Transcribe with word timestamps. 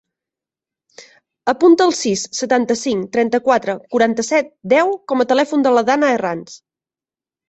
Apunta 1.51 1.83
el 1.89 1.91
sis, 1.97 2.23
setanta-cinc, 2.37 3.05
trenta-quatre, 3.17 3.75
quaranta-set, 3.97 4.49
deu 4.73 4.89
com 5.13 5.21
a 5.21 5.29
telèfon 5.33 5.67
de 5.69 5.75
la 5.77 5.85
Danna 5.91 6.11
Herranz. 6.15 6.57